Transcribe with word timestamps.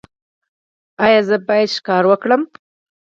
ایا 1.05 1.21
زه 1.29 1.35
باید 1.47 1.69
ښکار 1.77 2.03
وکړم؟ 2.07 2.41